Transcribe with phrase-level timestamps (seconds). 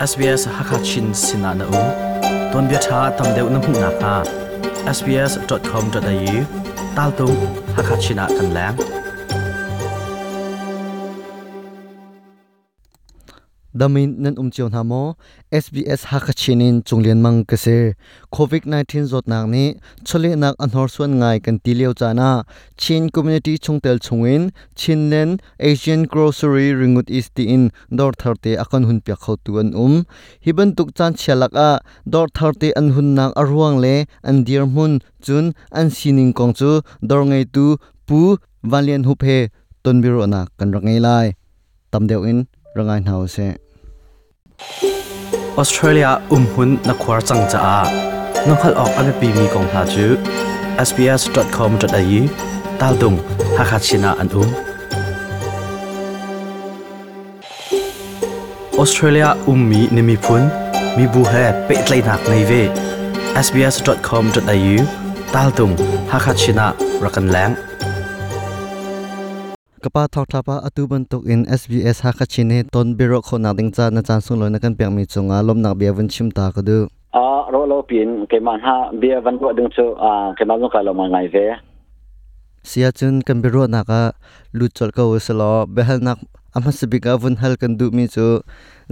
[0.00, 1.82] SBS Hakachin Sinana U
[2.52, 4.14] Ton bia tha tam deu na mu na ka
[4.96, 6.38] sbs.com.au
[6.96, 7.26] tal tu
[7.76, 8.76] Hakachina kan lang
[13.80, 15.02] damin nan umchion hamo
[15.58, 17.96] SBS hakachinin chunglen mang kase
[18.36, 19.64] covid 19 zot nak ni
[20.08, 22.30] chole nak anhor suan ngai kan tileu chana
[22.82, 24.42] chin community chungtel chungin
[24.80, 25.30] chinlen
[25.68, 27.64] asian grocery ringut east in
[28.00, 29.94] dor tharte akon hun pya khau tuan um
[30.44, 31.70] hiban tuk chan chalak a
[32.12, 33.94] dor tharte an hun nak arwang le
[34.28, 34.92] an dir mun
[35.24, 35.44] chun
[35.78, 36.70] an sining kong chu
[37.08, 37.64] dor ngai tu
[38.06, 38.20] pu
[38.70, 39.38] valian hu phe
[39.84, 41.26] tonbiro na kan rangai lai
[41.92, 42.38] tamdeu in
[42.76, 43.48] rangai nau se
[45.56, 47.76] ออสเตรเลียอุ้มหุ่นนักควาจังจ้า
[48.46, 50.06] นัองขัดออกอันเป็นปีมีกองหาจู
[50.88, 52.20] sbs dot com dot au
[52.80, 53.14] ตาดุง
[53.56, 54.48] ฮักฮัชินาอันอุ้ม
[58.78, 60.42] ออสเตรเลียอุ้มมีนิมิพุน
[60.96, 61.32] มีบูเฮ
[61.64, 62.52] เป็ดไลนักในเว
[63.46, 64.76] sbs dot com dot au
[65.34, 65.70] ตาดุง
[66.12, 66.66] ฮักฮัชินา
[67.04, 67.50] รักันแหลง
[69.80, 73.50] kapa thok thapa atu ban tok in SBS ha kha chine ton biro kho na
[73.58, 76.08] ding cha na chan sung lo na kan pek mi chunga lom nak bia van
[76.16, 76.76] chim ta ka du
[77.20, 80.68] a ro lo pin ke man ha bia van ro ding chu a ke man
[80.74, 81.46] ka lo ma ngai ve
[82.72, 84.02] sia chun kan biro na ka
[84.52, 86.20] lu chol ka uslo behal nak
[86.56, 88.28] ama sibika vun hal kan du mi chu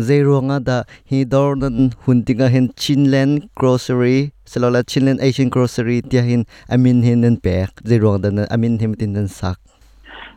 [0.08, 4.18] zero nga da hi dor nan hun tinga hen chinland grocery
[4.50, 9.12] selola chinland asian grocery tia hin amin hin nen pek zero da amin him tin
[9.18, 9.58] nan sak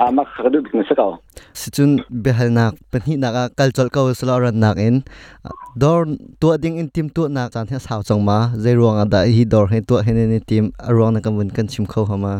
[0.00, 1.06] ama khadu bik se ka
[1.60, 1.90] sichun
[2.24, 4.96] behal nak pani naka cultural ka usla ran nak in
[5.82, 6.08] dor
[6.40, 9.44] to ding in tim to na chan he saw chang ma zai ruang da hi
[9.54, 12.32] dor he to he ne tim arong na kamun kan chim kho hama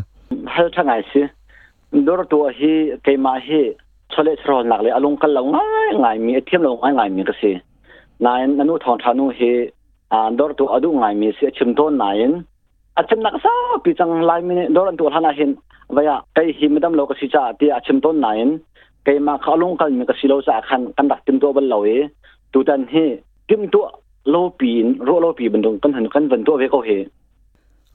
[0.54, 1.22] hal thangai si
[2.08, 2.72] dor to hi
[3.04, 3.62] ke ma hi
[4.16, 7.24] chole chro nak le alung kal lo ngai ngai mi thiam lo ngai ngai mi
[7.28, 7.52] ka si
[8.24, 9.50] nai nanu thong thanu hi
[10.18, 12.32] an dor to adu ngai mi se chim ton nain
[13.02, 13.52] achim nak sa
[13.84, 15.52] pi chang lai mi dor an to hana hin
[15.96, 18.50] vaya kai hi midam lo ka si cha ti achim ton nain
[19.06, 21.66] kai ma khalung kal mi ka si lo cha khan kan dak tim to bal
[21.72, 21.98] lo e
[22.52, 23.06] tu tan he
[23.48, 23.80] tim to
[24.32, 26.98] lo pin ro lo pi bandung kan han kan van to ve ko he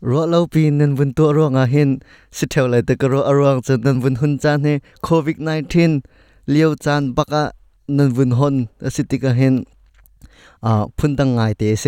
[0.09, 1.91] ro lo pin nan bun to ro nga hin
[2.37, 4.73] si theu lai te ka ro arwang chen nan bun hun chan he
[5.07, 6.01] covid 19
[6.53, 7.43] liu chan baka
[7.97, 8.55] nan bun hon
[8.87, 9.55] asitika hin
[10.65, 11.85] อ่าพุ่นตังไงเตเซ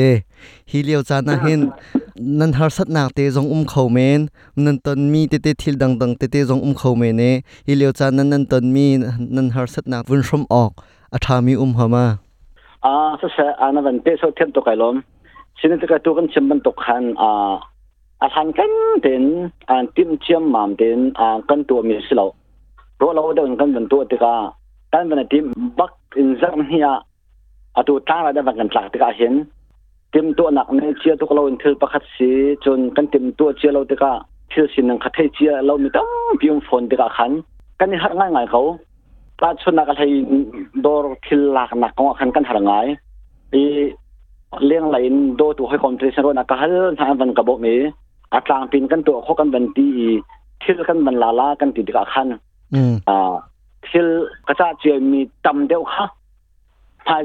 [0.71, 1.61] ฮิเลียวจานนาเห็น
[2.39, 4.19] นันฮาสัตนักเตะจงอุ้มเขาเมน
[4.65, 7.23] นันตอนมีเตเตทิลดังดังเตเตจงอุ้มเขาเมนเน
[7.67, 8.85] ฮิเลียวจานันนันตอนมี
[9.35, 10.71] นันฮาสัตนักวุ่นชมออก
[11.13, 12.05] อาทามีอุ้มหามา
[12.85, 14.95] อ่าสัสอานันเตโซเทียมตกไกลม
[15.59, 17.53] สิ่งที่กระตัวกันชิมบันตกหันอ่า
[18.21, 19.23] อาทัรกันเต็น
[19.69, 22.25] อ่าติมเชียมมามเต็นอ่ากันตัวมีสิเรา
[22.95, 24.35] เพราะเราเดินกันบนตัวติกา
[24.93, 25.45] กันบนติม
[25.79, 26.87] บักอินซัมเนีย
[27.83, 29.37] to kin rak ngal
[30.13, 30.97] ding sim
[36.91, 37.41] ya khan
[37.79, 38.15] กระโด
[55.81, 56.07] ดขัน
[57.09, 57.21] ขาย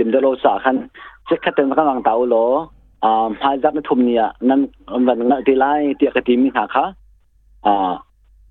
[0.00, 0.76] ลิมเดโลสาขัน
[1.26, 2.36] เช็คเต็มกำลังเตาโล
[3.04, 4.60] อ่าพายจับในทุ่มเนี่ยนั่น
[5.06, 6.84] มันเงตีไล่เตียกตีมีหาค่ะ
[7.66, 7.92] อ่า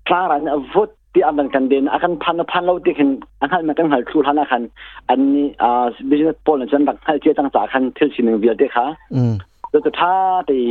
[0.06, 3.08] คลารันฟุตที่อันนั้นกันเดินอาการพันพันเราที่เห็น
[3.42, 4.62] อาการมันกันหันทุทันอาการ
[5.08, 9.32] อันนี้อ่าบิสเนสโพลนั่นจังให้เจ้าจังจากขันเที่ยวชินเวียดเด็กค่ะอืม
[9.70, 10.14] แล้วก็ถ้า
[10.48, 10.62] ที่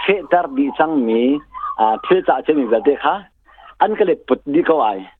[0.00, 1.20] เฟดาร์ดีจังมี
[1.80, 3.14] อ่าเที่ยวจากเจ้ามีเวียดเด็กค่ะ
[3.80, 5.17] อันก็เลยปุดดีก็ไอเ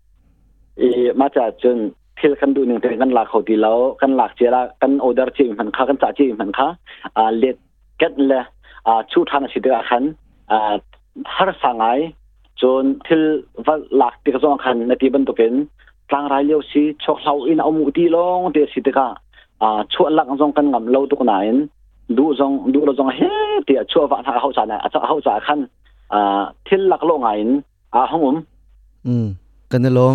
[0.81, 0.89] อี
[1.21, 1.77] มาจากจน
[2.19, 6.67] ที่กันดูหนึ่งแต่กันหลักเขาดีแล้วกันหลักเจละกันออเดอร์จีมันค่ะกันจ่าจีมันค่ะ
[7.17, 7.57] อ่าเล็ด
[8.01, 8.43] กันเลย
[8.87, 10.03] อ่าชูทานสิเดอคัน
[10.51, 10.75] อ่า
[11.35, 11.87] ฮาร์สังไอ
[12.61, 13.23] จนที่
[13.67, 15.55] วัดหลักที่กระทรวงคันในที่บรรทุกเป็น
[16.11, 19.09] กลางรายเลี้ยวซีชกเราอินเอามุดีลงเดียสิเดกะ
[19.63, 21.59] อ่าชั่วหลักทรงกันงำเล่าตุกนายน
[22.19, 23.33] ดูทรงดูเราทรงเฮ้
[23.65, 25.59] เดียชั่ววัาทางเขาจ่าเนี่ยอาจจะเขาจ่าคัน
[26.13, 27.31] อ่าที่หลักโลกไหน
[27.95, 28.37] อ่าห้องผม
[29.07, 29.27] อืม
[29.71, 30.15] กันนะลม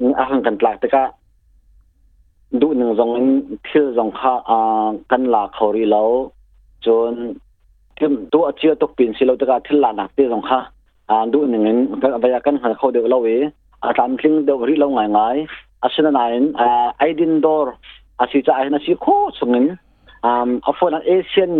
[0.00, 1.02] นอาหารกันหลักแต่ก็
[2.60, 3.10] ดูหนึ่งจง
[3.66, 6.08] พิลจงค่าอ่ากันหลักเขารีแล้ว
[6.86, 7.12] จน
[7.96, 10.58] ที่ตัวเชื่อตกปีนสิเราแต่ก็ที่หลักหนักที่จงค่า
[11.10, 11.76] อ่าดูหนึ่งกัน
[12.22, 13.30] บรรยากาศขางเขาเดือดเราเอ
[13.82, 15.36] อาตามทิ้งเดือดรีเราไงไง่าย
[15.82, 17.74] อาชนะนั้นอ่าไอดินดอร์
[18.20, 19.06] อาชีจะไอ้นาชีโค
[19.38, 19.64] สงิน
[20.24, 21.52] อ่าอัฟวนันเอเชียน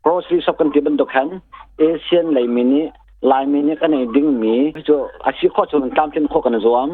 [0.00, 1.26] โปรสีสับกันที่บันดกแห่ง
[1.78, 2.80] เอเชียนไลมินิ
[3.28, 4.54] ไลมินิก็ในดิ้งมี
[4.86, 4.96] จะ
[5.26, 6.88] อาชีโคสงินตามที่งโคกันจวม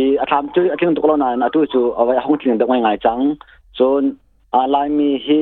[0.00, 2.96] i atham chu athing toklo na na tu chu awai hong tling da ngai ngai
[3.04, 3.22] chang
[3.78, 4.04] chon
[4.58, 5.40] a lai mi hi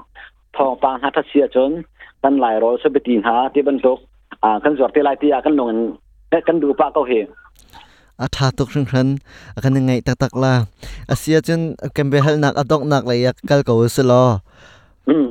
[0.56, 1.70] ทองปางฮัทเสียจน
[2.22, 3.98] กันหลายร้อยสบตีนหาที่บรรทุก
[4.42, 5.68] อ่ากันจวดที่ลายตีกันลง
[6.46, 7.12] กันดูปะก็เฮ
[8.20, 9.08] อาทาตุกครึ่งครัน
[9.64, 10.54] กันยังไงตักตักลา
[11.10, 11.60] อาเซียจน
[11.96, 13.18] กันเบลนักอดอกนักเลย
[13.48, 14.24] กัลกาวสลอ
[15.08, 15.26] อืม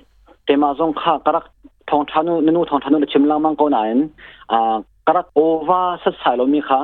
[0.45, 1.45] แต่มาสงข้ากรัก
[1.91, 3.89] ทองทานุนูทองทานุชิมลังมังก็นาย
[4.53, 4.77] อ่า
[5.07, 6.81] กรักโอวาสัสายเรามีค่ะ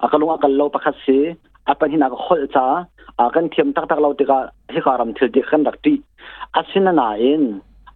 [0.00, 1.32] akalung akal lo pakhat si
[1.64, 2.84] apan hina ka khol cha
[3.16, 5.94] akan thiam tak tak lo te ka hi karam thil ti khan dak ti
[6.58, 7.44] asina na in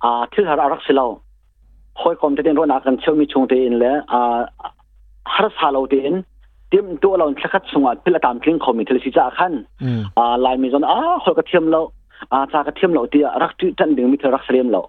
[0.00, 1.20] a thil har arak silo
[2.00, 4.20] khoi kom te den ro na kan chomi chung te in le a
[5.32, 6.16] har sa lo te in
[6.70, 10.24] tim tu lo thakhat sunga pil tam tling khomi thil si cha khan อืม a
[10.44, 11.80] lai mi zon a khol ka thiam lo
[12.34, 14.82] a cha ka thiam lo ti rak ti tan ding mi thil rak srem lo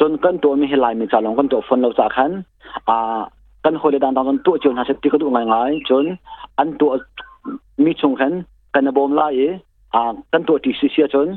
[0.00, 2.30] จนกันตัวมีเฮลายมีจาลงกันตัวฟนเราจากขัน
[2.88, 3.20] อ่า
[3.64, 6.04] กันคนเลยดันตอนตัวจน่าจะที่เขาดูง่ายง่ายจน
[6.58, 6.90] อันตัว
[7.84, 8.32] มีชงขัน
[8.74, 9.40] กันบอมลาย
[9.94, 11.28] อ่ากันตัวที่เสียจน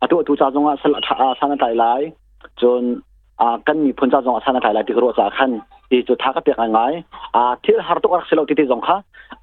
[0.00, 2.12] a tu tu cha zonga sal tha sana tai lai
[2.60, 3.00] chon
[3.38, 5.60] a kan mi phun cha zonga sana tai lai ti ro cha khan
[5.90, 6.92] ti chu tha ka pe ngai
[7.40, 8.96] a thil har to ar selo ti ti zong kha